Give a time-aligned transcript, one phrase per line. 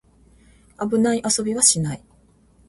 [0.79, 2.03] 危ない遊びはしない